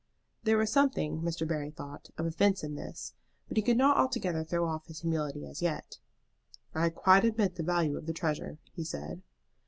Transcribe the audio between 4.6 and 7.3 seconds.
off his humility as yet. "I quite